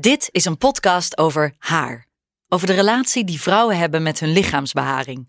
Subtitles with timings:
[0.00, 2.06] Dit is een podcast over haar.
[2.48, 5.28] Over de relatie die vrouwen hebben met hun lichaamsbeharing.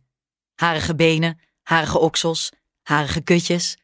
[0.56, 2.52] Harige benen, harige oksels,
[2.82, 3.78] harige kutjes.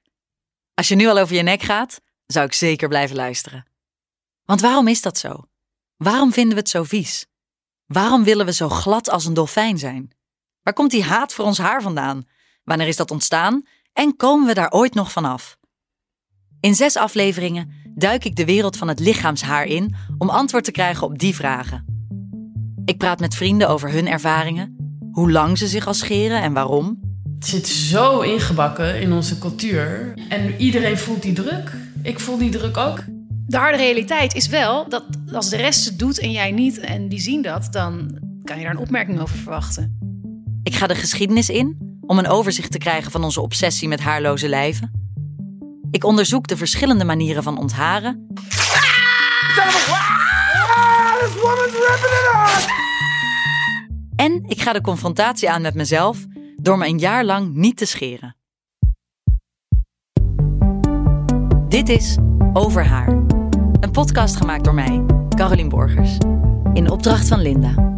[0.74, 3.66] Als je nu al over je nek gaat, zou ik zeker blijven luisteren.
[4.44, 5.44] Want waarom is dat zo?
[5.96, 7.26] Waarom vinden we het zo vies?
[7.86, 10.12] Waarom willen we zo glad als een dolfijn zijn?
[10.62, 12.28] Waar komt die haat voor ons haar vandaan?
[12.64, 13.68] Wanneer is dat ontstaan?
[13.94, 15.58] En komen we daar ooit nog vanaf?
[16.60, 21.08] In zes afleveringen duik ik de wereld van het lichaamshaar in om antwoord te krijgen
[21.08, 21.86] op die vragen.
[22.86, 24.76] Ik praat met vrienden over hun ervaringen,
[25.12, 27.00] hoe lang ze zich al scheren en waarom.
[27.36, 30.14] Het zit zo ingebakken in onze cultuur.
[30.30, 31.74] En iedereen voelt die druk.
[32.02, 33.04] Ik voel die druk ook.
[33.48, 37.10] De harde realiteit is wel dat als de rest het doet en jij niet en
[37.10, 40.00] die zien dat, dan kan je daar een opmerking over verwachten.
[40.64, 44.50] Ik ga de geschiedenis in om een overzicht te krijgen van onze obsessie met haarloze
[44.50, 45.05] lijven.
[45.96, 48.28] Ik onderzoek de verschillende manieren van ontharen.
[54.16, 57.86] En ik ga de confrontatie aan met mezelf door me een jaar lang niet te
[57.86, 58.36] scheren.
[61.68, 62.18] Dit is
[62.54, 63.10] Over haar.
[63.80, 66.18] Een podcast gemaakt door mij, Carolien Borgers.
[66.74, 67.95] In opdracht van Linda.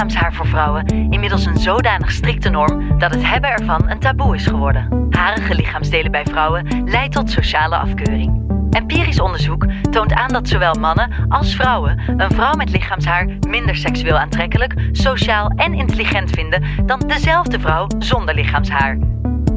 [0.00, 4.46] Lichaamshaar voor vrouwen inmiddels een zodanig strikte norm dat het hebben ervan een taboe is
[4.46, 5.06] geworden.
[5.10, 8.42] Harige lichaamsdelen bij vrouwen leidt tot sociale afkeuring.
[8.70, 14.18] Empirisch onderzoek toont aan dat zowel mannen als vrouwen een vrouw met lichaamshaar minder seksueel
[14.18, 18.98] aantrekkelijk, sociaal en intelligent vinden dan dezelfde vrouw zonder lichaamshaar.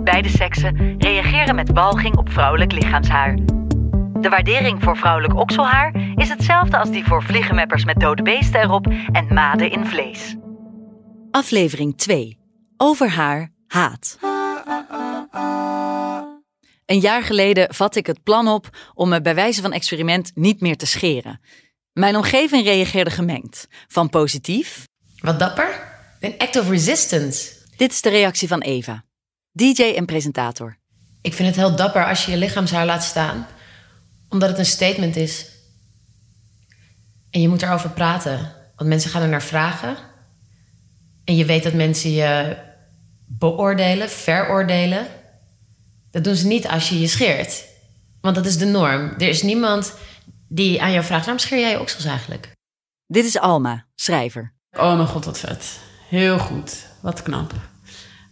[0.04, 3.53] Beide seksen reageren met walging op vrouwelijk lichaamshaar.
[4.24, 8.88] De waardering voor vrouwelijk okselhaar is hetzelfde als die voor vliegenmeppers met dode beesten erop
[9.12, 10.36] en maden in vlees.
[11.32, 12.38] Aflevering 2.
[12.78, 14.18] Over haar haat.
[16.86, 20.62] Een jaar geleden vatte ik het plan op om me bij wijze van experiment niet
[20.62, 21.40] meer te scheren.
[21.94, 23.68] Mijn omgeving reageerde gemengd.
[23.88, 24.88] Van positief.
[25.18, 25.84] Wat dapper.
[26.20, 27.52] Een act of resistance.
[27.76, 29.04] Dit is de reactie van Eva,
[29.52, 30.78] DJ en presentator.
[31.22, 33.48] Ik vind het heel dapper als je je lichaamshaar laat staan,
[34.34, 35.52] omdat het een statement is.
[37.30, 39.98] En je moet erover praten, want mensen gaan er naar vragen.
[41.24, 42.58] En je weet dat mensen je
[43.26, 45.08] beoordelen, veroordelen.
[46.12, 47.64] Dat doen ze niet als je je scheert.
[48.22, 49.14] Want dat is de norm.
[49.18, 49.96] Er is niemand
[50.48, 52.52] die aan jou vraagt: waarom scheer jij je oksels eigenlijk?
[53.08, 54.54] Dit is Alma, schrijver.
[54.72, 55.80] Oh mijn god, wat vet.
[56.10, 56.86] Heel goed.
[57.02, 57.54] Wat knap.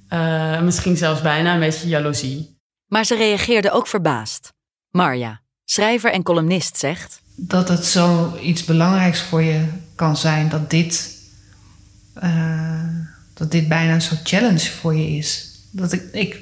[0.07, 2.57] Eh, misschien zelfs bijna een beetje jaloezie.
[2.87, 4.53] Maar ze reageerde ook verbaasd.
[4.89, 5.40] Marja,
[5.71, 9.65] schrijver en columnist, zegt: dat het zoiets belangrijks voor je
[9.95, 11.17] kan zijn dat dit,
[12.13, 12.95] eh,
[13.33, 15.49] dat dit bijna soort challenge voor je is.
[15.71, 16.41] Dat ik, ik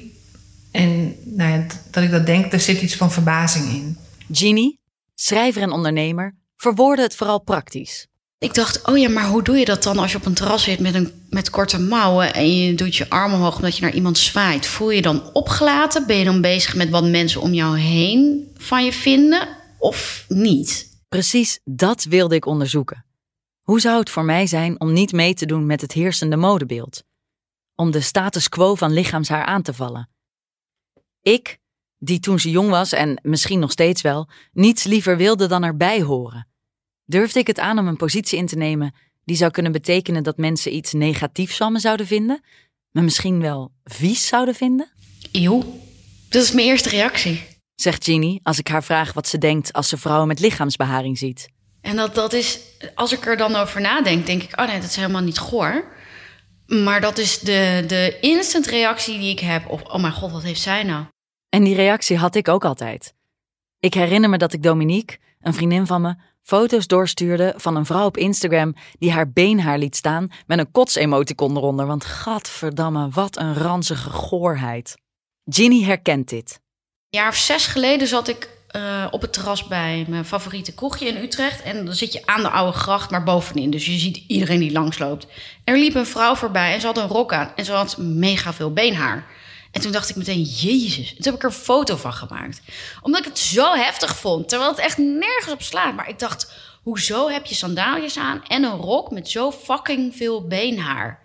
[0.70, 3.98] en nou ja, dat ik dat denk, er zit iets van verbazing in.
[4.26, 4.78] Jeannie,
[5.14, 8.06] schrijver en ondernemer, verwoordde het vooral praktisch.
[8.40, 10.62] Ik dacht, oh ja, maar hoe doe je dat dan als je op een terras
[10.62, 13.94] zit met, een, met korte mouwen en je doet je arm omhoog omdat je naar
[13.94, 14.66] iemand zwaait?
[14.66, 16.06] Voel je dan opgelaten?
[16.06, 19.48] Ben je dan bezig met wat mensen om jou heen van je vinden
[19.78, 20.98] of niet?
[21.08, 23.04] Precies dat wilde ik onderzoeken.
[23.60, 27.02] Hoe zou het voor mij zijn om niet mee te doen met het heersende modebeeld?
[27.74, 30.08] Om de status quo van lichaamshaar aan te vallen?
[31.22, 31.58] Ik,
[31.98, 36.02] die toen ze jong was en misschien nog steeds wel, niets liever wilde dan erbij
[36.02, 36.49] horen.
[37.10, 38.94] Durfde ik het aan om een positie in te nemen
[39.24, 42.42] die zou kunnen betekenen dat mensen iets negatiefs van me zouden vinden,
[42.90, 44.90] me misschien wel vies zouden vinden?
[45.32, 45.80] Eeuw,
[46.28, 47.42] dat is mijn eerste reactie.
[47.74, 51.48] Zegt Jeannie als ik haar vraag wat ze denkt als ze vrouwen met lichaamsbeharing ziet.
[51.80, 52.60] En dat, dat is,
[52.94, 55.84] als ik er dan over nadenk, denk ik, oh nee, dat is helemaal niet goor.
[56.66, 60.42] Maar dat is de, de instant reactie die ik heb op, oh mijn god, wat
[60.42, 61.04] heeft zij nou?
[61.48, 63.14] En die reactie had ik ook altijd.
[63.78, 68.06] Ik herinner me dat ik Dominique, een vriendin van me, foto's doorstuurde van een vrouw
[68.06, 71.86] op Instagram die haar beenhaar liet staan met een kotsemoticon eronder.
[71.86, 74.96] Want gadverdamme, wat een ranzige goorheid.
[75.44, 76.60] Ginny herkent dit.
[77.10, 81.08] Een jaar of zes geleden zat ik uh, op het terras bij mijn favoriete kroegje
[81.08, 81.62] in Utrecht.
[81.62, 83.70] En dan zit je aan de oude gracht, maar bovenin.
[83.70, 85.26] Dus je ziet iedereen die langsloopt.
[85.64, 87.52] Er liep een vrouw voorbij en ze had een rok aan.
[87.56, 89.26] En ze had mega veel beenhaar.
[89.70, 91.08] En toen dacht ik meteen, jezus.
[91.08, 92.60] Toen heb ik er een foto van gemaakt.
[93.02, 94.48] Omdat ik het zo heftig vond.
[94.48, 95.94] Terwijl het echt nergens op slaat.
[95.94, 96.52] Maar ik dacht,
[96.82, 101.22] hoezo heb je sandaaljes aan en een rok met zo fucking veel beenhaar?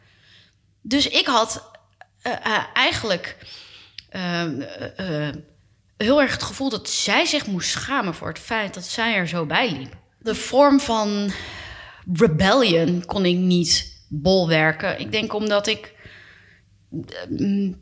[0.81, 1.71] Dus ik had
[2.23, 3.37] uh, uh, eigenlijk
[5.97, 9.27] heel erg het gevoel dat zij zich moest schamen voor het feit dat zij er
[9.27, 9.93] zo bij liep.
[10.19, 11.31] De vorm van
[12.13, 14.99] rebellion kon ik niet bolwerken.
[14.99, 15.93] Ik denk omdat ik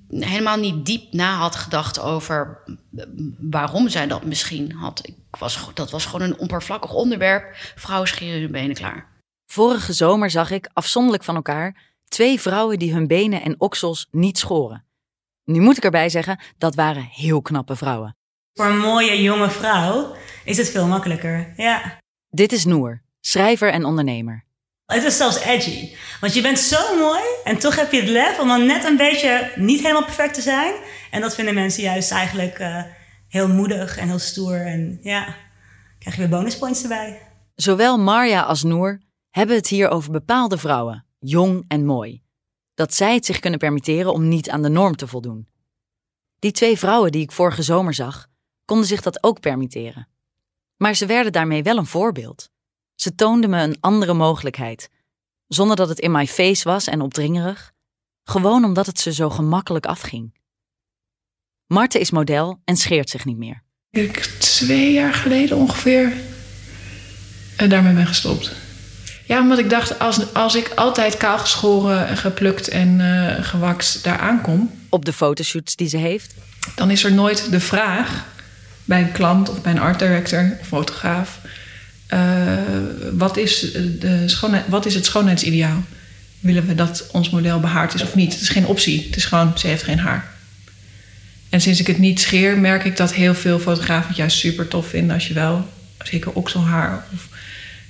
[0.10, 2.64] helemaal niet diep na had gedacht over
[3.40, 5.08] waarom zij dat misschien had.
[5.08, 7.56] Ik was, dat was gewoon een oppervlakkig onderwerp.
[7.76, 9.12] Vrouwen scheren hun benen klaar.
[9.46, 14.38] Vorige zomer zag ik, afzonderlijk van elkaar, twee vrouwen die hun benen en oksels niet
[14.38, 14.86] schoren.
[15.44, 18.16] Nu moet ik erbij zeggen, dat waren heel knappe vrouwen.
[18.54, 21.54] Voor een mooie jonge vrouw is het veel makkelijker.
[21.58, 21.98] Ja.
[22.30, 24.46] Dit is Noor, schrijver en ondernemer.
[24.94, 25.96] Het is zelfs edgy.
[26.20, 28.98] Want je bent zo mooi en toch heb je het lef om dan net een
[28.98, 30.74] beetje niet helemaal perfect te zijn.
[31.12, 32.84] En dat vinden mensen juist eigenlijk eh,
[33.28, 34.66] heel moedig en heel stoer.
[34.66, 35.36] En ja,
[36.00, 37.22] krijg je weer bonuspoints erbij.
[37.56, 42.22] Zowel Marja als Noor hebben het hier over bepaalde vrouwen, jong en mooi.
[42.74, 45.48] Dat zij het zich kunnen permitteren om niet aan de norm te voldoen.
[46.40, 48.28] Die twee vrouwen die ik vorige zomer zag,
[48.66, 50.08] konden zich dat ook permitteren.
[50.78, 52.52] Maar ze werden daarmee wel een voorbeeld.
[53.04, 54.90] Ze toonden me een andere mogelijkheid,
[55.48, 57.72] zonder dat het in my face was en opdringerig,
[58.24, 60.34] gewoon omdat het ze zo gemakkelijk afging.
[61.68, 63.64] Marte is model en scheert zich niet meer.
[63.90, 66.14] Ik twee jaar geleden ongeveer
[67.58, 68.52] en daarmee ben gestopt.
[69.26, 74.20] Ja, omdat ik dacht, als, als ik altijd kaal geschoren, geplukt en eh gewakst daar
[74.20, 76.36] aankom, Op de fotoshoots die ze heeft,
[76.76, 78.26] dan is er nooit de vraag
[78.86, 81.52] bij een klant of bij een art director of fotograaf: eh,
[83.14, 85.84] wat, is de schoonheid, wat is het schoonheidsideaal?
[86.40, 88.34] Willen we dat ons model behaard is of niet?
[88.34, 89.06] Het is geen optie.
[89.06, 90.32] Het is gewoon, ze heeft geen haar.
[91.50, 94.68] En sinds ik het niet scheer, merk ik dat heel veel fotografen het juist super
[94.68, 95.68] tof vinden als je wel,
[96.04, 97.06] zeker okselhaar.
[97.14, 97.28] Of,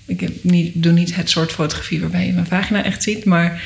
[0.05, 3.61] ik heb niet, doe niet het soort fotografie waarbij je mijn vagina echt ziet, maar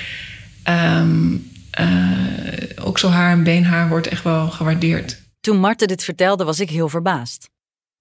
[0.63, 1.35] ehm
[1.77, 5.21] eh, okselhaar en beenhaar wordt echt wel gewaardeerd.
[5.39, 7.49] Toen Marte dit vertelde, was ik heel verbaasd.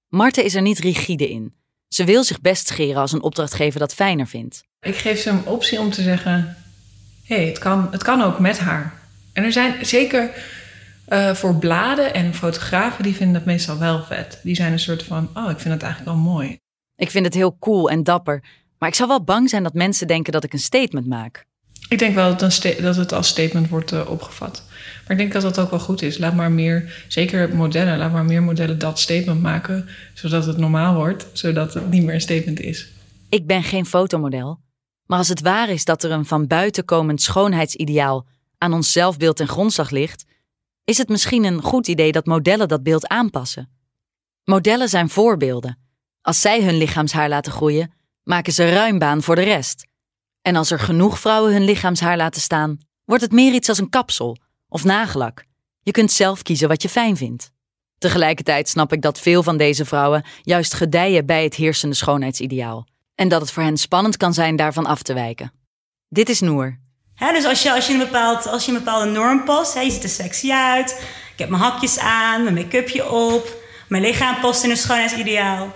[0.08, 1.54] Marte is er niet rigide in.
[1.96, 4.64] Ze wil zich best scheren als een opdrachtgever dat fijner vindt.
[4.80, 6.56] Ik geef ze een optie om te zeggen:
[7.24, 8.94] hé, hey, het, kan, het kan ook met haar.
[9.32, 10.30] En er zijn zeker
[11.04, 14.40] eh, voor bladen en fotografen die vinden dat meestal wel vet.
[14.42, 16.58] Die zijn een soort van: oh, ik vind het eigenlijk wel mooi.
[16.96, 18.44] Ik vind het heel cool en dapper,
[18.78, 21.46] maar ik zou wel bang zijn dat mensen denken dat ik een statement maak.
[21.88, 24.62] Ik denk wel dat, dat het als statement wordt eh, opgevat.
[25.02, 26.18] Maar ik denk dat dat ook wel goed is.
[26.18, 30.94] Laat maar meer, zeker modellen, laat maar meer modellen dat statement maken, zodat het normaal
[30.94, 32.88] wordt, zodat het niet meer een statement is.
[33.28, 34.60] Ik ben geen fotomodel,
[35.06, 38.26] maar als het waar is dat er een van buiten komend schoonheidsideaal
[38.58, 40.24] aan ons zelfbeeld ten grondslag ligt,
[40.84, 43.68] is het misschien een goed idee dat modellen dat beeld aanpassen.
[44.44, 45.78] Modellen zijn voorbeelden.
[46.22, 47.92] Als zij hun lichaamshaar laten groeien,
[48.22, 49.86] maken ze ruim baan voor de rest.
[50.46, 53.90] En als er genoeg vrouwen hun lichaamshaar laten staan, wordt het meer iets als een
[53.90, 54.36] kapsel
[54.68, 55.44] of nagellak.
[55.80, 57.50] Je kunt zelf kiezen wat je fijn vindt.
[57.98, 62.86] Tegelijkertijd snap ik dat veel van deze vrouwen juist gedijen bij het heersende schoonheidsideaal.
[63.14, 65.52] En dat het voor hen spannend kan zijn daarvan af te wijken.
[66.08, 66.78] Dit is Noor.
[67.18, 69.90] Dus als je, als, je een bepaald, als je een bepaalde norm past, hè, je
[69.90, 70.90] ziet er sexy uit.
[71.32, 73.62] Ik heb mijn hakjes aan, mijn make-upje op.
[73.88, 75.74] Mijn lichaam past in een schoonheidsideaal.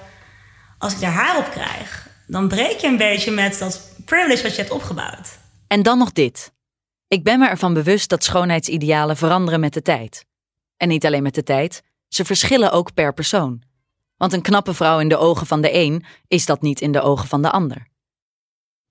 [0.79, 4.55] Als ik daar haar op krijg, dan breek je een beetje met dat privilege wat
[4.55, 5.39] je hebt opgebouwd.
[5.67, 6.53] En dan nog dit.
[7.09, 10.25] Ik ben me ervan bewust dat schoonheidsidealen veranderen met de tijd.
[10.77, 13.63] En niet alleen met de tijd, ze verschillen ook per persoon.
[14.17, 17.01] Want een knappe vrouw in de ogen van de een is dat niet in de
[17.01, 17.87] ogen van de ander.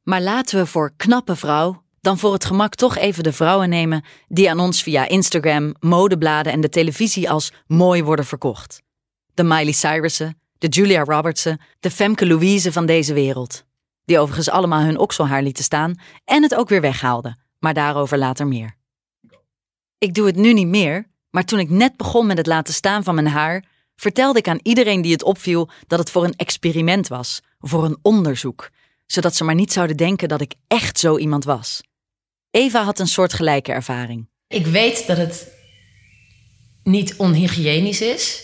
[0.03, 4.03] Maar laten we voor knappe vrouw dan voor het gemak toch even de vrouwen nemen
[4.27, 8.81] die aan ons via Instagram, modebladen en de televisie als mooi worden verkocht.
[9.33, 13.67] De Miley Cyrussen, de Julia Robertsen, de Femke Louise van deze wereld.
[14.09, 18.47] Die overigens allemaal hun okselhaar lieten staan en het ook weer weghaalden, maar daarover later
[18.47, 18.75] meer.
[19.97, 23.03] Ik doe het nu niet meer, maar toen ik net begon met het laten staan
[23.03, 27.07] van mijn haar, vertelde ik aan iedereen die het opviel dat het voor een experiment
[27.07, 28.69] was, voor een onderzoek,
[29.05, 31.81] zodat ze maar niet zouden denken dat ik echt zo iemand was.
[32.51, 34.29] Eva had een soortgelijke ervaring.
[34.47, 35.51] Ik weet dat het
[36.83, 38.43] niet onhygiënisch is.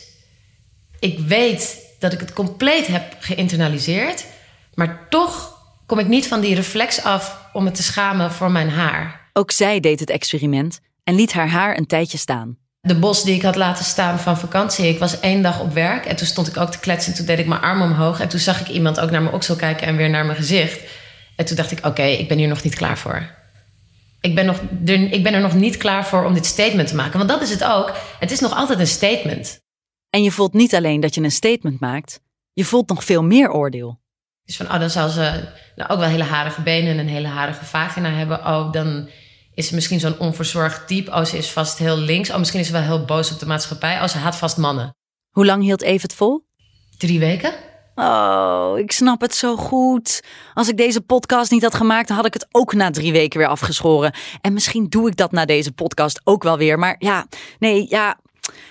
[1.00, 4.26] Ik weet dat ik het compleet heb geïnternaliseerd.
[4.74, 5.55] Maar toch
[5.86, 9.30] kom ik niet van die reflex af om me te schamen voor mijn haar.
[9.34, 12.58] Ook zij deed het experiment en liet haar haar een tijdje staan.
[12.82, 14.88] De bos die ik had laten staan van vakantie.
[14.88, 17.12] Ik was één dag op werk en toen stond ik ook te kletsen.
[17.12, 18.20] En toen deed ik mijn arm omhoog.
[18.20, 20.80] En toen zag ik iemand ook naar mijn oksel kijken en weer naar mijn gezicht.
[21.36, 23.30] En toen dacht ik, oké, ik ben hier nog niet klaar voor.
[24.22, 24.60] Ik ben, nog,
[25.12, 27.18] ik ben er nog niet klaar voor om dit statement te maken.
[27.18, 27.92] Want dat is het ook.
[28.20, 29.60] Het is nog altijd een statement.
[30.10, 32.22] En je voelt niet alleen dat je een statement maakt,
[32.54, 34.00] je voelt nog veel meer oordeel.
[34.46, 35.44] Dus van, oh, dan zal ze
[35.76, 38.40] nou, ook wel hele harige benen en een hele harige vagina hebben.
[38.40, 39.10] Oh, dan
[39.54, 41.12] is ze misschien zo'n onverzorgd type.
[41.12, 42.30] Oh, ze is vast heel links.
[42.30, 44.02] Oh, misschien is ze wel heel boos op de maatschappij.
[44.02, 44.96] Oh, ze haat vast mannen.
[45.30, 46.46] Hoe lang hield Eve het vol?
[46.98, 47.54] Drie weken?
[47.96, 50.24] Oh, ik snap het zo goed.
[50.54, 53.48] Als ik deze podcast niet had gemaakt, had ik het ook na drie weken weer
[53.48, 54.14] afgeschoren.
[54.42, 56.80] En misschien doe ik dat na deze podcast ook wel weer.
[56.80, 57.28] Maar ja,
[57.60, 58.20] nee, ja.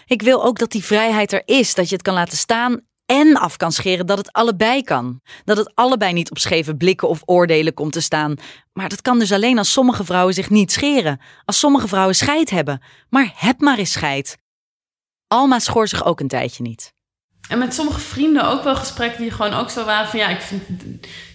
[0.06, 1.74] Ik wil ook dat die vrijheid er is.
[1.74, 4.06] Dat je het kan laten staan en af kan scheren.
[4.06, 5.20] Dat het allebei kan.
[5.44, 8.34] Dat het allebei niet op scheve blikken of oordelen komt te staan.
[8.72, 11.20] Maar dat kan dus alleen als sommige vrouwen zich niet scheren.
[11.44, 12.82] Als sommige vrouwen scheid hebben.
[13.08, 14.38] Maar heb maar eens scheid.
[15.26, 16.92] Alma schoor zich ook een tijdje niet.
[17.48, 20.40] En met sommige vrienden ook wel gesprekken die gewoon ook zo waren van ja, ik
[20.40, 20.62] vind.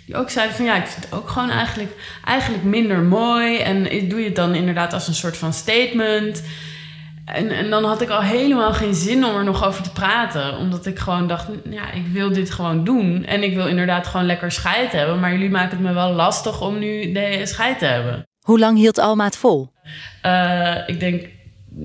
[0.05, 3.57] Die ook zeiden van ja, ik vind het ook gewoon eigenlijk, eigenlijk minder mooi.
[3.57, 6.43] En doe je het dan inderdaad als een soort van statement.
[7.33, 10.57] En, en dan had ik al helemaal geen zin om er nog over te praten.
[10.57, 13.25] Omdat ik gewoon dacht, ja, ik wil dit gewoon doen.
[13.25, 15.19] En ik wil inderdaad gewoon lekker scheid hebben.
[15.19, 18.27] Maar jullie maken het me wel lastig om nu de scheid te hebben.
[18.39, 19.71] Hoe lang hield Alma het vol?
[20.25, 21.27] Uh, ik denk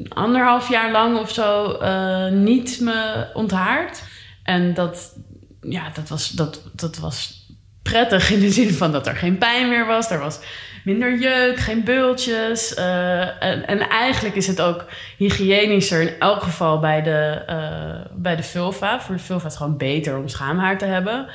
[0.09, 4.03] anderhalf jaar lang of zo uh, niet me onthaard.
[4.43, 5.17] En dat,
[5.61, 7.47] ja, dat, was, dat, dat was
[7.83, 10.11] prettig in de zin van dat er geen pijn meer was.
[10.11, 10.41] Er was
[10.85, 12.79] minder jeuk, geen bultjes.
[12.79, 14.85] Uh, en, en, eigenlijk is het ook
[15.17, 19.01] hygiënischer in elk geval bij de, uh, bij de vulva.
[19.01, 21.27] Voor de vulva is het gewoon beter om schaamhaar te hebben.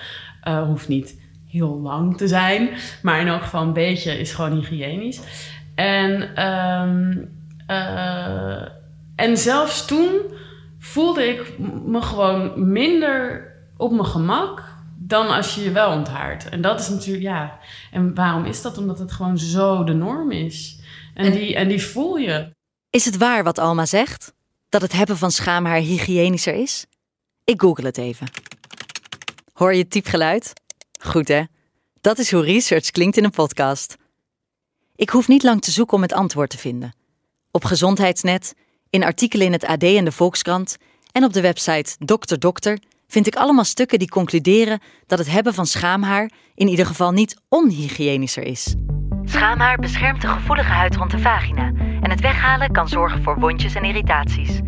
[0.47, 2.69] Uh, hoeft niet heel lang te zijn,
[3.01, 5.19] maar in elk geval een beetje is gewoon hygiënisch.
[5.75, 7.29] En, um,
[9.15, 10.09] en zelfs toen
[10.79, 14.63] voelde ik me gewoon minder op mijn gemak
[15.09, 16.49] dan als je je wel onthaart.
[16.49, 17.59] En dat is natuurlijk, ja.
[17.91, 18.77] En waarom is dat?
[18.77, 20.79] Omdat het gewoon zo de norm is.
[21.13, 22.55] En, die, en die voel je.
[22.89, 24.33] Is het waar wat Alma zegt?
[24.69, 26.85] Dat het hebben van schaamhaar hygiënischer is?
[27.43, 28.27] Ik google het even.
[29.53, 30.53] Hoor je het typgeluid?
[30.99, 31.43] Goed hè?
[32.01, 33.95] Dat is hoe research klinkt in een podcast.
[34.95, 36.93] Ik hoef niet lang te zoeken om het antwoord te vinden.
[37.51, 38.53] Op Gezondheidsnet,
[38.89, 40.77] in artikelen in het AD en de Volkskrant
[41.11, 45.53] en op de website Dokter Dokter vind ik allemaal stukken die concluderen dat het hebben
[45.53, 48.75] van schaamhaar in ieder geval niet onhygiënischer is.
[49.23, 53.75] Schaamhaar beschermt de gevoelige huid rond de vagina en het weghalen kan zorgen voor wondjes
[53.75, 54.59] en irritaties.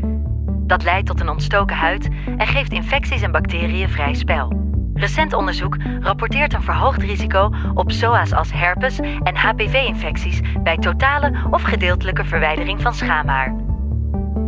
[0.64, 2.08] Dat leidt tot een ontstoken huid
[2.38, 4.60] en geeft infecties en bacteriën vrij spel.
[4.94, 11.62] Recent onderzoek rapporteert een verhoogd risico op SOA's als herpes en HPV-infecties bij totale of
[11.62, 13.56] gedeeltelijke verwijdering van schaamhaar.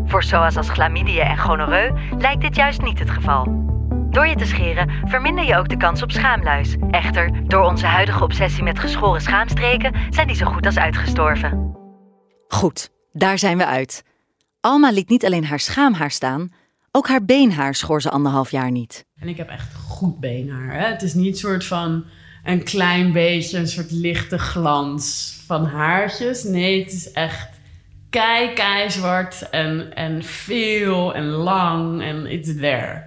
[0.05, 3.72] Voor SOA's als chlamydia en gonoreu lijkt dit juist niet het geval.
[4.13, 6.75] Door je te scheren verminder je ook de kans op schaamluis.
[6.91, 11.75] Echter, door onze huidige obsessie met geschoren schaamstreken zijn die zo goed als uitgestorven.
[12.47, 14.03] Goed, daar zijn we uit.
[14.59, 16.53] Alma liet niet alleen haar schaamhaar staan,
[16.91, 19.05] ook haar beenhaar schoor ze anderhalf jaar niet.
[19.19, 20.73] En ik heb echt goed beenhaar.
[20.73, 20.87] Hè?
[20.87, 22.05] Het is niet een soort van
[22.43, 26.43] een klein beetje, een soort lichte glans van haartjes.
[26.43, 27.49] Nee, het is echt
[28.09, 33.03] kei, kei zwart en, en veel en lang en it's there.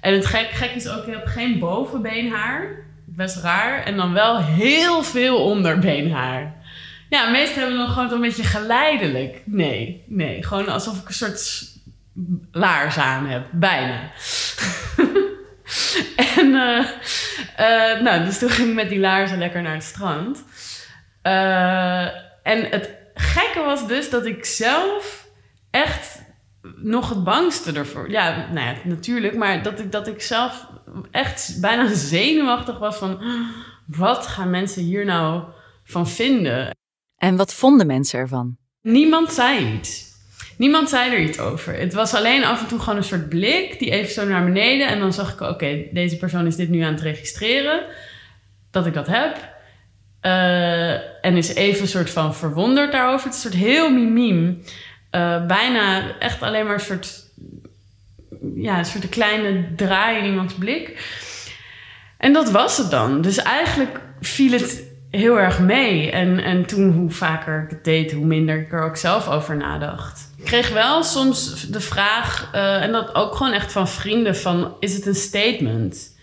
[0.00, 2.88] En het gek, is ook, ik heb geen bovenbeenhaar.
[3.04, 3.82] Best raar.
[3.84, 6.54] En dan wel heel veel onderbeenhaar.
[7.08, 9.42] Ja, meestal hebben we dan gewoon een beetje geleidelijk.
[9.44, 10.44] Nee, nee.
[10.44, 11.64] Gewoon alsof ik een soort
[12.52, 13.46] laars aan heb.
[13.50, 14.00] Bijna.
[16.36, 16.84] en uh,
[17.60, 20.44] uh, nou, dus toen ging ik met die laarzen lekker naar het strand.
[21.22, 22.04] Uh,
[22.42, 25.26] en het gekke was dus dat ik zelf
[25.70, 26.22] echt
[26.76, 28.10] nog het bangste ervoor.
[28.10, 29.36] Ja, nou ja, natuurlijk.
[29.36, 30.66] Maar dat ik, dat ik zelf
[31.10, 33.22] echt bijna zenuwachtig was van...
[33.86, 35.42] Wat gaan mensen hier nou
[35.84, 36.76] van vinden?
[37.16, 38.56] En wat vonden mensen ervan?
[38.82, 40.08] Niemand zei iets.
[40.56, 41.74] Niemand zei er iets over.
[41.74, 44.88] Het was alleen af en toe gewoon een soort blik, die even zo naar beneden.
[44.88, 47.84] En dan zag ik, oké, deze persoon is dit nu aan het registreren.
[48.70, 49.36] Dat ik dat heb.
[50.22, 53.26] Uh, en is even een soort van verwonderd daarover.
[53.26, 54.62] Het is een soort heel mimiem.
[55.10, 57.24] Uh, bijna echt alleen maar een soort,
[58.54, 61.04] ja, een soort kleine draai in iemands blik.
[62.18, 63.20] En dat was het dan.
[63.20, 66.10] Dus eigenlijk viel het heel erg mee.
[66.10, 69.56] En, en toen, hoe vaker ik het deed, hoe minder ik er ook zelf over
[69.56, 70.30] nadacht.
[70.36, 74.74] Ik kreeg wel soms de vraag, uh, en dat ook gewoon echt van vrienden, van
[74.80, 76.18] is het een statement?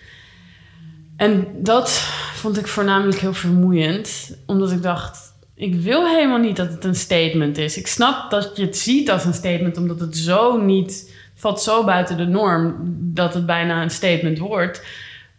[1.17, 1.91] En dat
[2.34, 5.26] vond ik voornamelijk heel vermoeiend, omdat ik dacht,
[5.58, 7.78] ik wil helemaal niet dat het een statement is.
[7.78, 11.84] Ik snap dat je het ziet als een statement, omdat het zo niet valt zo
[11.84, 12.76] buiten de norm
[13.14, 14.86] dat het bijna een statement wordt.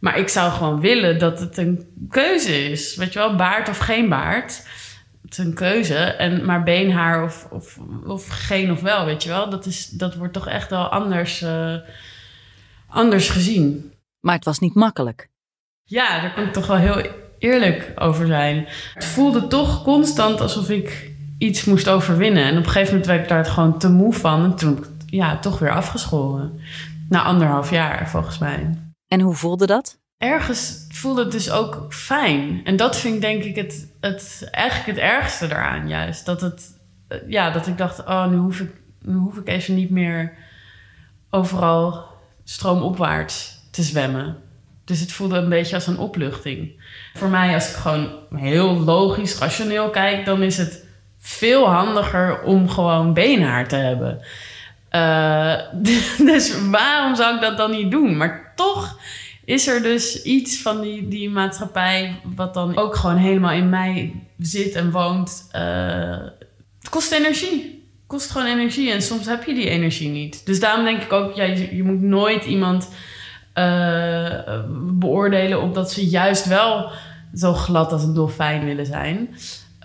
[0.00, 2.96] Maar ik zou gewoon willen dat het een keuze is.
[2.96, 4.66] Weet je wel, baard of geen baard.
[5.22, 5.96] Het is een keuze.
[5.96, 9.50] En, maar beenhaar of, of, of geen of wel, weet je wel.
[9.50, 11.74] Dat, is, dat wordt toch echt wel anders, uh,
[12.88, 13.92] anders gezien.
[14.20, 15.28] Maar het was niet makkelijk.
[15.84, 18.66] Ja, daar ik toch wel heel eerlijk over zijn.
[18.94, 22.44] Het voelde toch constant alsof ik iets moest overwinnen.
[22.44, 24.44] En op een gegeven moment werd ik daar gewoon te moe van.
[24.44, 26.60] En toen ja, toch weer afgeschoren.
[27.08, 28.78] Na anderhalf jaar, volgens mij.
[29.06, 29.98] En hoe voelde dat?
[30.18, 32.60] ergens voelde het dus ook fijn.
[32.64, 36.26] En dat vind ik denk ik het, het, eigenlijk het ergste eraan juist.
[36.26, 36.80] Dat, het,
[37.26, 38.70] ja, dat ik dacht, oh, nu hoef ik,
[39.02, 40.32] nu hoef ik even niet meer
[41.30, 42.06] overal
[42.44, 44.36] stroomopwaarts te zwemmen.
[44.88, 46.82] Dus het voelde een beetje als een opluchting.
[47.14, 50.84] Voor mij, als ik gewoon heel logisch, rationeel kijk, dan is het
[51.18, 54.20] veel handiger om gewoon beenhaar te hebben.
[54.92, 55.54] Uh,
[56.32, 58.16] dus waarom zou ik dat dan niet doen?
[58.16, 58.98] Maar toch
[59.44, 64.14] is er dus iets van die, die maatschappij wat dan ook gewoon helemaal in mij
[64.38, 65.48] zit en woont.
[65.56, 66.16] Uh,
[66.78, 67.86] het kost energie.
[68.06, 70.46] Kost gewoon energie en soms heb je die energie niet.
[70.46, 72.88] Dus daarom denk ik ook, ja, je moet nooit iemand
[73.58, 74.64] uh,
[74.98, 76.90] beoordelen omdat ze juist wel
[77.34, 79.34] zo glad als een dolfijn willen zijn.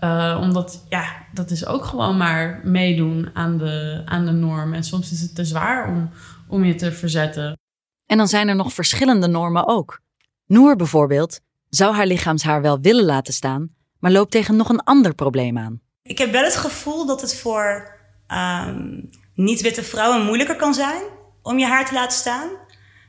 [0.04, 4.74] Uh, omdat, ja, dat is ook gewoon maar meedoen aan de, aan de norm.
[4.74, 6.10] En soms is het te zwaar om,
[6.48, 7.58] om je te verzetten.
[8.06, 10.00] En dan zijn er nog verschillende normen ook.
[10.46, 11.40] Noor bijvoorbeeld
[11.70, 15.82] zou haar lichaamshaar wel willen laten staan, maar loopt tegen nog een ander probleem aan.
[16.02, 17.92] Ik heb wel het gevoel dat het voor
[18.28, 21.02] um, niet-witte vrouwen moeilijker kan zijn
[21.42, 22.50] om je haar te laten staan.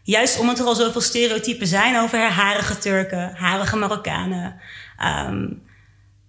[0.04, 4.60] Juist omdat er al zoveel stereotypen zijn over harige Turken, harige Marokkanen.
[5.28, 5.62] Um,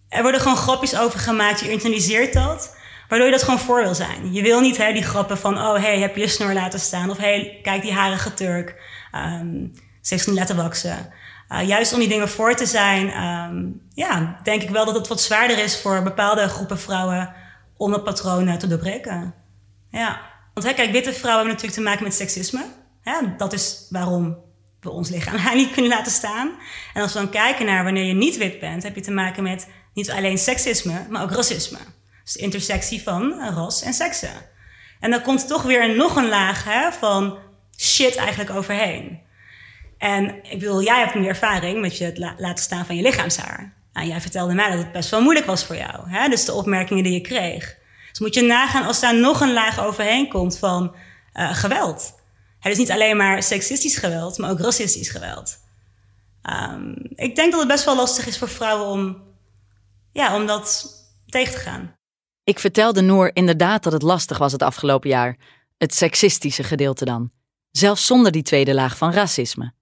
[0.09, 2.75] er worden gewoon grapjes over gemaakt, je internaliseert dat.
[3.09, 4.33] Waardoor je dat gewoon voor wil zijn.
[4.33, 7.09] Je wil niet hè, die grappen van, oh hey, heb je je snor laten staan?
[7.09, 8.81] Of hey, kijk die harige Turk.
[9.15, 11.13] Um, ze heeft niet laten waksen.
[11.49, 15.07] Uh, juist om die dingen voor te zijn, um, ja, denk ik wel dat het
[15.07, 17.33] wat zwaarder is voor bepaalde groepen vrouwen
[17.77, 19.33] om dat patroon te doorbreken.
[19.89, 20.21] Ja.
[20.53, 22.65] Want hè, kijk, witte vrouwen hebben natuurlijk te maken met seksisme.
[23.37, 24.37] Dat is waarom
[24.79, 26.51] we ons lichaam niet kunnen laten staan.
[26.93, 29.43] En als we dan kijken naar wanneer je niet wit bent, heb je te maken
[29.43, 31.77] met niet alleen seksisme, maar ook racisme.
[32.23, 34.33] Dus de intersectie van ras en seksen.
[34.99, 37.37] En dan komt toch weer nog een laag hè, van
[37.77, 39.19] shit eigenlijk overheen.
[39.97, 43.73] En ik bedoel, jij hebt nu ervaring met je het laten staan van je lichaamshaar.
[43.93, 46.09] En jij vertelde mij dat het best wel moeilijk was voor jou.
[46.09, 46.29] Hè?
[46.29, 47.75] Dus de opmerkingen die je kreeg.
[48.09, 50.95] Dus moet je nagaan als daar nog een laag overheen komt van
[51.33, 52.14] uh, geweld.
[52.65, 55.57] Het is niet alleen maar seksistisch geweld, maar ook racistisch geweld.
[56.49, 59.23] Um, ik denk dat het best wel lastig is voor vrouwen om,
[60.11, 60.93] ja, om dat
[61.25, 61.95] tegen te gaan.
[62.43, 65.37] Ik vertelde Noor inderdaad dat het lastig was het afgelopen jaar.
[65.77, 67.31] Het seksistische gedeelte dan.
[67.71, 69.73] Zelfs zonder die tweede laag van racisme.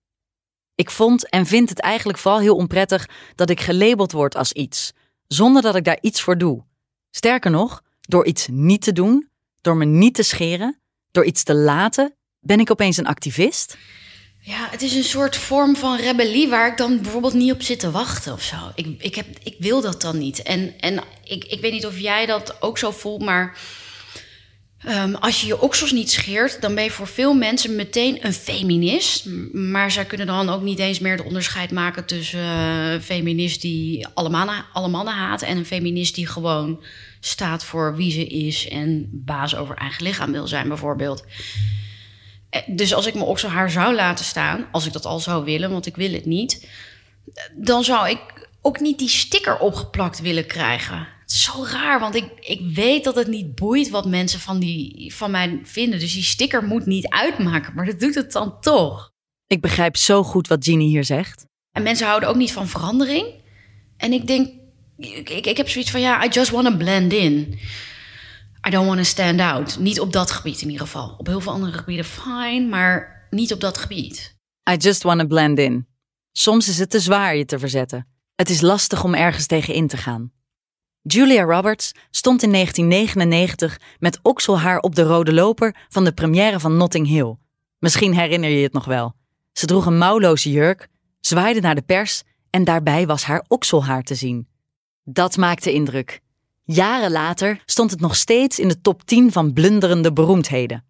[0.75, 4.93] Ik vond en vind het eigenlijk vooral heel onprettig dat ik gelabeld word als iets,
[5.27, 6.63] zonder dat ik daar iets voor doe.
[7.09, 9.29] Sterker nog, door iets niet te doen,
[9.61, 13.77] door me niet te scheren, door iets te laten, ben ik opeens een activist?
[14.39, 17.79] Ja, het is een soort vorm van rebellie waar ik dan bijvoorbeeld niet op zit
[17.79, 18.55] te wachten of zo.
[18.75, 20.41] Ik, ik, heb, ik wil dat dan niet.
[20.41, 23.57] En, en ik, ik weet niet of jij dat ook zo voelt, maar
[24.87, 28.33] um, als je je oksels niet scheert, dan ben je voor veel mensen meteen een
[28.33, 29.25] feminist.
[29.51, 34.07] Maar zij kunnen dan ook niet eens meer het onderscheid maken tussen een feminist die
[34.13, 36.83] alle mannen, alle mannen haat en een feminist die gewoon
[37.19, 41.23] staat voor wie ze is en baas over eigen lichaam wil zijn, bijvoorbeeld.
[42.53, 45.71] Eh, dus als ik mijn okselhaar zou laten staan, als ik dat al zou willen,
[45.71, 46.67] want ik wil het niet,
[47.55, 50.97] dan zou ik ook niet die sticker opgeplakt willen krijgen.
[50.97, 54.59] Het is zo raar, want ik, ik weet dat het niet boeit wat mensen van,
[54.59, 55.99] die, van mij vinden.
[55.99, 59.11] Dus die sticker moet niet uitmaken, maar dat doet het dan toch.
[59.47, 61.45] Ik begrijp zo goed wat Ginny hier zegt.
[61.71, 63.27] En mensen houden ook niet van verandering.
[63.97, 64.49] En ik denk,
[64.97, 67.59] ik, ik, ik heb zoiets van, ja, I just want to blend in.
[68.67, 69.79] I don't want to stand out.
[69.79, 71.15] Niet op dat gebied in ieder geval.
[71.17, 74.37] Op heel veel andere gebieden fine, maar niet op dat gebied.
[74.71, 75.87] I just want to blend in.
[76.31, 78.07] Soms is het te zwaar je te verzetten.
[78.35, 80.31] Het is lastig om ergens tegen in te gaan.
[81.01, 86.77] Julia Roberts stond in 1999 met okselhaar op de rode loper van de première van
[86.77, 87.35] Notting Hill.
[87.79, 89.15] Misschien herinner je het nog wel.
[89.51, 90.87] Ze droeg een mouwloze jurk,
[91.19, 94.47] zwaaide naar de pers en daarbij was haar okselhaar te zien.
[95.03, 96.21] Dat maakte indruk.
[96.65, 100.85] Jaren later stond het nog steeds in de top 10 van blunderende beroemdheden.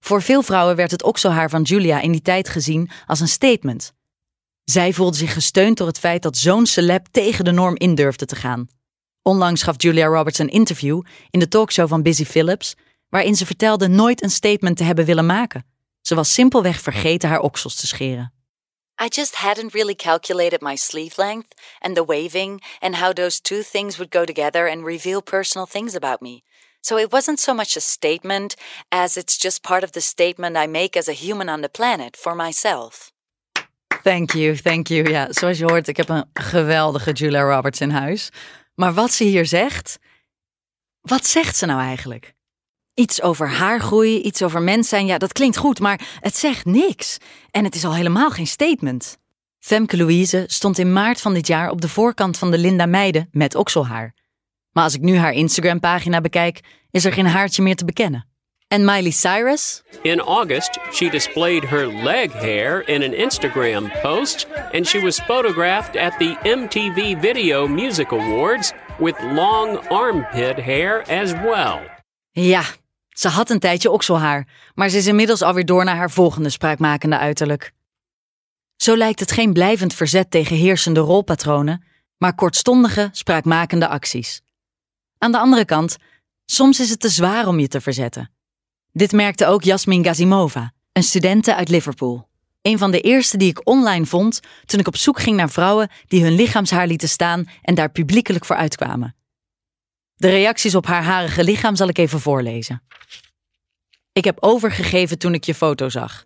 [0.00, 3.92] Voor veel vrouwen werd het okselhaar van Julia in die tijd gezien als een statement.
[4.64, 8.26] Zij voelde zich gesteund door het feit dat zo'n celeb tegen de norm in durfde
[8.26, 8.66] te gaan.
[9.22, 12.74] Onlangs gaf Julia Roberts een interview in de talkshow van Busy Phillips,
[13.08, 15.66] waarin ze vertelde nooit een statement te hebben willen maken.
[16.00, 18.33] Ze was simpelweg vergeten haar oksels te scheren.
[19.04, 23.62] I just hadn't really calculated my sleeve length and the waving and how those two
[23.62, 26.42] things would go together and reveal personal things about me.
[26.80, 28.56] So it wasn't so much a statement
[28.90, 32.16] as it's just part of the statement I make as a human on the planet
[32.16, 33.12] for myself.
[34.02, 35.10] Thank you, thank you.
[35.10, 38.30] Ja, zoals je hoort, ik heb een geweldige Julia Roberts in huis.
[38.74, 39.98] Maar wat ze hier zegt,
[41.00, 42.33] wat zegt ze nou eigenlijk?
[42.94, 47.18] Iets over haargroei, iets over mens zijn, ja, dat klinkt goed, maar het zegt niks.
[47.50, 49.18] En het is al helemaal geen statement.
[49.58, 53.28] Femke Louise stond in maart van dit jaar op de voorkant van de Linda Meiden
[53.32, 54.14] met okselhaar.
[54.72, 58.28] Maar als ik nu haar Instagram-pagina bekijk, is er geen haartje meer te bekennen.
[58.68, 59.82] En Miley Cyrus?
[60.02, 65.96] In August, she displayed her leg hair in an Instagram post, and she was photographed
[65.96, 71.80] at the MTV Video Music Awards with long armpit hair as well.
[72.30, 72.62] Ja,
[73.14, 77.18] ze had een tijdje okselhaar, maar ze is inmiddels alweer door naar haar volgende spraakmakende
[77.18, 77.72] uiterlijk.
[78.76, 81.84] Zo lijkt het geen blijvend verzet tegen heersende rolpatronen,
[82.18, 84.40] maar kortstondige, spraakmakende acties.
[85.18, 85.96] Aan de andere kant,
[86.44, 88.30] soms is het te zwaar om je te verzetten.
[88.92, 92.28] Dit merkte ook Jasmin Gazimova, een studente uit Liverpool.
[92.62, 95.90] Een van de eerste die ik online vond toen ik op zoek ging naar vrouwen
[96.06, 99.14] die hun lichaamshaar lieten staan en daar publiekelijk voor uitkwamen.
[100.16, 102.82] De reacties op haar harige lichaam zal ik even voorlezen.
[104.12, 106.24] Ik heb overgegeven toen ik je foto zag.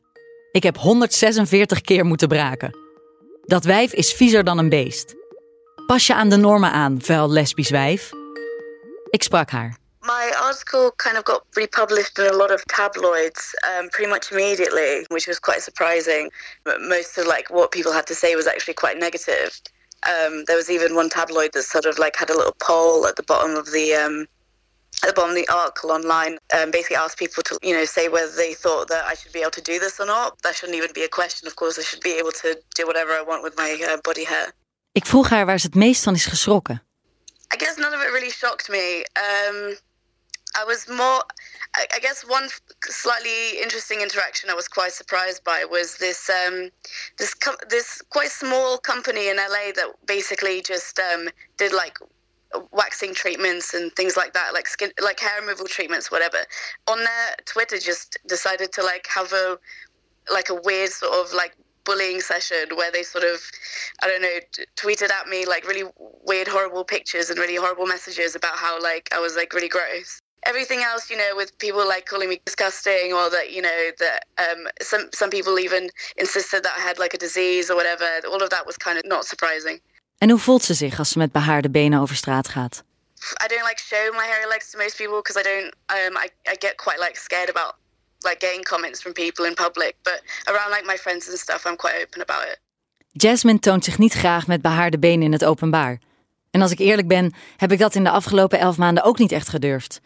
[0.53, 2.77] Ik heb 146 keer moeten braken.
[3.44, 5.14] Dat wijf is viezer dan een beest.
[5.87, 8.11] Pas je aan de normen aan, vuil lesbisch wijf.
[9.11, 9.77] Ik sprak haar.
[10.01, 15.05] My article kind of got republished in a lot of tabloids um, pretty much immediately,
[15.09, 16.33] which was quite surprising.
[16.88, 19.51] Most of like what people had to say was actually quite negative.
[20.06, 23.16] Um, there was even one tabloid that sort of like had a little poll at
[23.16, 24.26] the bottom of the um,
[25.02, 28.08] at the bottom of the article online, um, basically asked people to you know say
[28.08, 30.40] whether they thought that I should be able to do this or not.
[30.42, 31.46] That shouldn't even be a question.
[31.46, 34.24] Of course, I should be able to do whatever I want with my uh, body
[34.24, 34.52] hair.
[34.92, 36.82] Ik vroeg haar waar ze het meest van is geschrokken.
[37.54, 39.06] I guess none of it really shocked me.
[39.14, 39.76] Um,
[40.58, 41.22] I was more,
[41.76, 42.48] I, I guess, one
[42.82, 46.70] slightly interesting interaction I was quite surprised by was this um,
[47.16, 51.98] this com- this quite small company in LA that basically just um, did like
[52.72, 56.38] waxing treatments and things like that, like skin, like hair removal treatments, whatever.
[56.88, 59.58] On their Twitter, just decided to like have a
[60.32, 63.40] like a weird sort of like bullying session where they sort of,
[64.02, 65.84] I don't know, t- tweeted at me like really
[66.24, 70.20] weird, horrible pictures and really horrible messages about how like I was like really gross.
[70.48, 74.18] Everything else, you know, with people like calling me disgusting or that, you know, that
[74.44, 75.82] um, some some people even
[76.14, 78.08] insisted that I had like a disease or whatever.
[78.32, 79.80] All of that was kind of not surprising.
[80.18, 82.82] En hoe voelt ze zich als ze met behaarde benen over straat gaat?
[83.44, 85.74] I don't like show my hairy legs to most people because I don't.
[85.98, 87.74] Um, I I get quite like scared about
[88.18, 89.94] like getting comments from people in public.
[90.02, 92.58] But around like my friends and stuff, I'm quite open about it.
[93.12, 95.98] Jasmine toont zich niet graag met behaarde benen in het openbaar.
[96.50, 99.32] En als ik eerlijk ben, heb ik dat in de afgelopen elf maanden ook niet
[99.32, 100.00] echt gedurfd.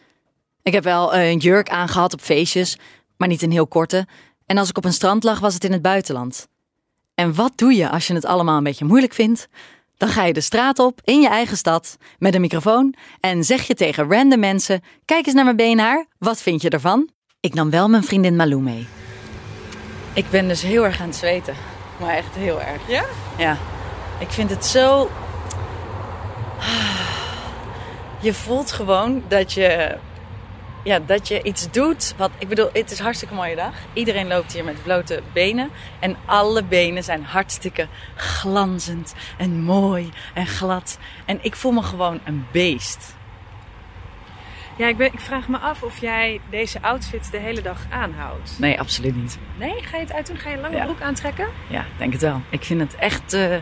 [0.63, 2.77] Ik heb wel een jurk aangehad op feestjes,
[3.17, 4.07] maar niet een heel korte.
[4.45, 6.47] En als ik op een strand lag, was het in het buitenland.
[7.15, 9.47] En wat doe je als je het allemaal een beetje moeilijk vindt?
[9.97, 13.67] Dan ga je de straat op in je eigen stad met een microfoon en zeg
[13.67, 17.09] je tegen random mensen: Kijk eens naar mijn beenhaar, wat vind je ervan?
[17.39, 18.87] Ik nam wel mijn vriendin Malou mee.
[20.13, 21.55] Ik ben dus heel erg aan het zweten.
[21.99, 22.87] Maar echt heel erg.
[22.87, 23.05] Ja?
[23.37, 23.57] Ja.
[24.19, 25.09] Ik vind het zo.
[28.19, 29.97] Je voelt gewoon dat je.
[30.83, 32.13] Ja, dat je iets doet.
[32.17, 33.73] Wat, ik bedoel, het is een hartstikke mooie dag.
[33.93, 35.69] Iedereen loopt hier met blote benen.
[35.99, 40.97] En alle benen zijn hartstikke glanzend en mooi en glad.
[41.25, 43.15] En ik voel me gewoon een beest.
[44.77, 48.59] Ja, ik, ben, ik vraag me af of jij deze outfit de hele dag aanhoudt.
[48.59, 49.37] Nee, absoluut niet.
[49.57, 50.37] Nee, ga je het uitdoen?
[50.37, 50.83] Ga je een lange Ja.
[50.83, 51.47] broek aantrekken?
[51.67, 52.41] Ja, denk het wel.
[52.49, 53.33] Ik vind het echt.
[53.33, 53.55] eh,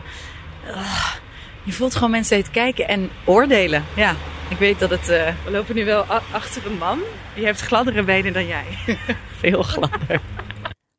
[1.62, 3.84] je voelt gewoon mensen het kijken en oordelen.
[3.96, 4.16] Ja,
[4.48, 7.00] ik weet dat het eh, We lopen nu wel achter een man.
[7.34, 8.64] Die heeft gladdere benen dan jij.
[9.40, 10.20] veel gladder.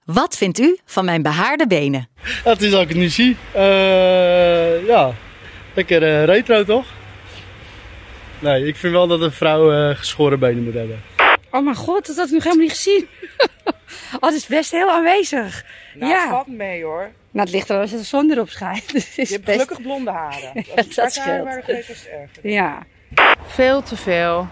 [0.06, 2.08] Wat vindt u van mijn behaarde benen?
[2.44, 3.38] Het is als ik het nu zie.
[3.52, 5.14] Eh, ja,
[5.74, 6.86] lekker eh, retro toch?
[8.40, 11.02] Nee, ik vind wel dat een vrouw eh, geschoren benen moet hebben.
[11.52, 13.08] Oh mijn god, dat had ik nog helemaal niet gezien.
[14.20, 15.66] oh, dat is best heel aanwezig.
[15.96, 16.30] Nou, ja.
[16.30, 17.12] valt mee hoor.
[17.34, 18.92] Nou, het ligt er als de zon erop schijnt.
[18.94, 19.60] Dus het Je hebt best...
[19.62, 20.52] gelukkig blonde haren.
[20.56, 21.44] Als het dat scheelt.
[21.44, 22.50] waren het erger.
[22.50, 22.84] Ja.
[23.46, 24.48] Veel te veel.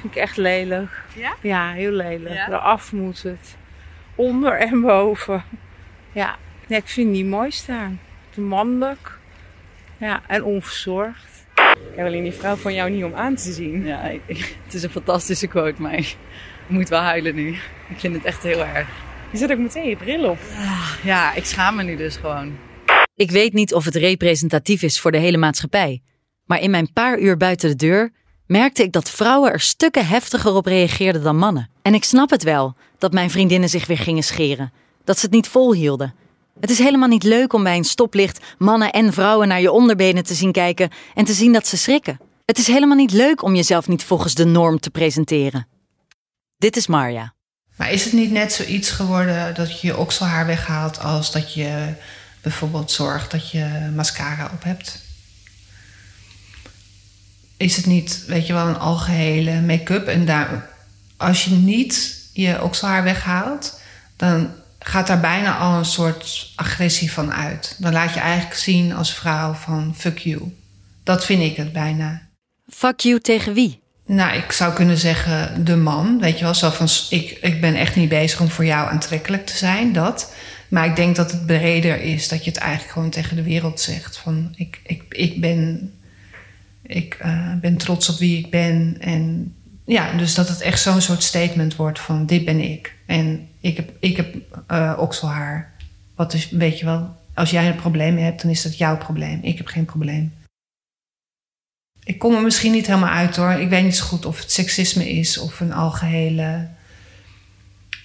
[0.00, 0.90] Vind ik echt lelijk.
[1.14, 1.34] Ja?
[1.40, 2.34] Ja, heel lelijk.
[2.34, 2.48] Ja?
[2.48, 3.56] Eraf moet het.
[4.14, 5.44] Onder en boven.
[6.12, 6.36] Ja,
[6.66, 8.00] nee, ik vind het niet mooi staan.
[8.30, 9.18] Te mannelijk.
[9.96, 11.46] Ja, en onverzorgd.
[11.96, 13.86] Caroline, die vrouw van jou niet om aan te zien.
[13.86, 14.22] Ja, ik-
[14.64, 16.16] het is een fantastische quote, maar ik
[16.66, 17.48] moet wel huilen nu.
[17.88, 18.88] Ik vind het echt heel erg.
[19.34, 20.38] Je zet ook meteen je bril op.
[21.04, 22.56] Ja, ik schaam me nu dus gewoon.
[23.14, 26.02] Ik weet niet of het representatief is voor de hele maatschappij.
[26.44, 28.12] Maar in mijn paar uur buiten de deur
[28.46, 31.70] merkte ik dat vrouwen er stukken heftiger op reageerden dan mannen.
[31.82, 34.72] En ik snap het wel dat mijn vriendinnen zich weer gingen scheren.
[35.04, 36.14] Dat ze het niet volhielden.
[36.60, 40.24] Het is helemaal niet leuk om bij een stoplicht mannen en vrouwen naar je onderbenen
[40.24, 42.20] te zien kijken en te zien dat ze schrikken.
[42.44, 45.66] Het is helemaal niet leuk om jezelf niet volgens de norm te presenteren.
[46.58, 47.34] Dit is Marja.
[47.76, 51.94] Maar is het niet net zoiets geworden dat je je okselhaar weghaalt als dat je
[52.40, 55.02] bijvoorbeeld zorg dat je mascara op hebt.
[57.56, 60.70] Is het niet, weet je wel, een algehele make-up en daar,
[61.16, 63.80] als je niet je okselhaar weghaalt,
[64.16, 67.76] dan gaat daar bijna al een soort agressie van uit.
[67.78, 70.54] Dan laat je eigenlijk zien als vrouw van fuck you.
[71.02, 72.28] Dat vind ik het bijna.
[72.68, 73.83] Fuck you tegen wie?
[74.06, 76.20] Nou, ik zou kunnen zeggen de man.
[76.20, 79.46] Weet je wel, zo van ik, ik ben echt niet bezig om voor jou aantrekkelijk
[79.46, 80.32] te zijn, dat.
[80.68, 83.80] Maar ik denk dat het breder is dat je het eigenlijk gewoon tegen de wereld
[83.80, 84.16] zegt.
[84.16, 85.92] Van ik, ik, ik ben,
[86.82, 88.96] ik, uh, ben trots op wie ik ben.
[89.00, 92.94] En ja, dus dat het echt zo'n soort statement wordt van dit ben ik.
[93.06, 94.34] En ik heb, ik heb
[94.70, 95.72] uh, okselhaar.
[96.14, 99.38] Wat is, weet je wel, als jij een probleem hebt, dan is dat jouw probleem.
[99.42, 100.32] Ik heb geen probleem.
[102.04, 103.50] Ik kom er misschien niet helemaal uit hoor.
[103.50, 106.68] Ik weet niet zo goed of het seksisme is of een algehele.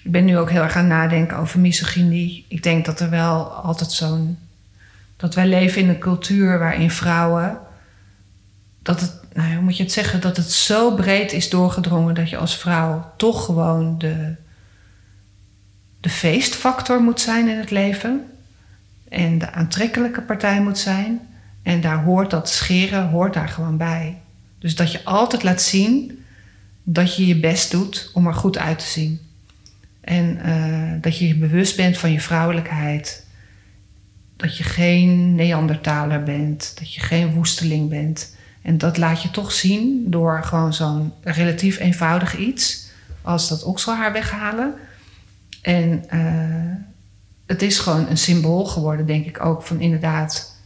[0.02, 2.44] Ik ben nu ook heel erg aan het nadenken over misogynie.
[2.48, 4.38] Ik denk dat er wel altijd zo'n.
[5.16, 7.58] dat wij leven in een cultuur waarin vrouwen.
[8.82, 12.30] dat het, nou hoe moet je het zeggen, dat het zo breed is doorgedrongen dat
[12.30, 14.34] je als vrouw toch gewoon de.
[16.00, 18.24] de feestfactor moet zijn in het leven.
[19.08, 21.29] En de aantrekkelijke partij moet zijn.
[21.62, 24.20] En daar hoort dat scheren hoort daar gewoon bij.
[24.58, 26.24] Dus dat je altijd laat zien
[26.82, 29.20] dat je je best doet om er goed uit te zien.
[30.00, 33.26] En uh, dat je je bewust bent van je vrouwelijkheid.
[34.36, 36.72] Dat je geen Neandertaler bent.
[36.78, 38.36] Dat je geen woesteling bent.
[38.62, 42.88] En dat laat je toch zien door gewoon zo'n relatief eenvoudig iets.
[43.22, 44.74] Als dat okselhaar weghalen.
[45.62, 46.76] En uh,
[47.46, 50.56] het is gewoon een symbool geworden, denk ik ook, van inderdaad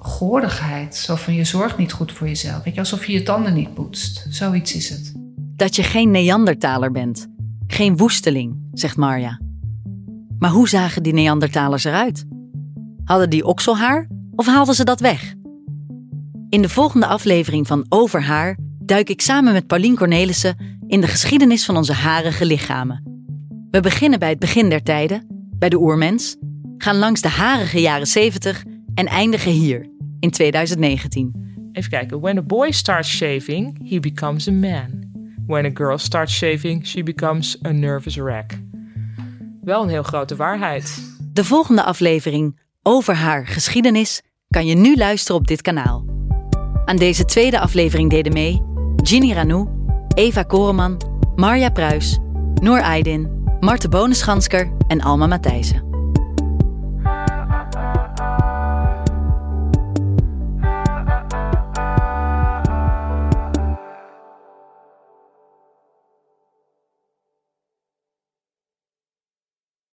[0.00, 0.96] goordigheid.
[0.96, 2.64] Zo van je zorgt niet goed voor jezelf.
[2.64, 4.26] Weet je, alsof je je tanden niet poetst.
[4.28, 5.12] Zoiets is het.
[5.56, 7.28] Dat je geen Neandertaler bent.
[7.66, 9.40] Geen woesteling, zegt Marja.
[10.38, 12.24] Maar hoe zagen die Neandertalers eruit?
[13.04, 15.34] Hadden die okselhaar of haalden ze dat weg?
[16.48, 21.06] In de volgende aflevering van Over haar duik ik samen met Paulien Cornelissen in de
[21.06, 23.02] geschiedenis van onze harige lichamen.
[23.70, 25.26] We beginnen bij het begin der tijden,
[25.58, 26.36] bij de oermens,
[26.78, 29.89] gaan langs de harige jaren 70 en eindigen hier,
[30.20, 31.48] in 2019.
[31.72, 32.20] Even kijken.
[32.20, 35.10] When a boy starts shaving, he becomes a man.
[35.46, 38.58] When a girl starts shaving, she becomes a nervous wreck.
[39.62, 41.16] Wel een heel grote waarheid.
[41.32, 46.04] De volgende aflevering over haar geschiedenis kan je nu luisteren op dit kanaal.
[46.84, 48.62] Aan deze tweede aflevering deden mee
[48.96, 49.68] Ginny Ranou,
[50.14, 51.00] Eva Koreman,
[51.36, 52.18] Marja Pruis,
[52.54, 55.89] Noor Aydin, Marte Bonenschansker en Alma Matthijssen.